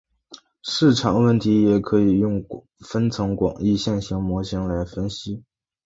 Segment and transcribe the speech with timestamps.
[0.63, 2.43] 市场问题也可以用
[2.79, 5.43] 分层广义线性模型来分析。